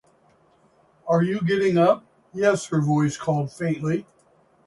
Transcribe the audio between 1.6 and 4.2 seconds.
up?” “Yes,” her voice called faintly.